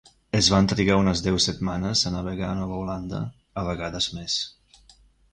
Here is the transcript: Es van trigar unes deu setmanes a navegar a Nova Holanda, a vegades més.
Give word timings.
Es 0.37 0.47
van 0.51 0.67
trigar 0.69 0.95
unes 1.01 1.19
deu 1.25 1.35
setmanes 1.43 2.01
a 2.09 2.11
navegar 2.15 2.47
a 2.47 2.55
Nova 2.59 2.79
Holanda, 2.79 3.19
a 3.61 3.65
vegades 3.69 4.09
més. 4.15 4.39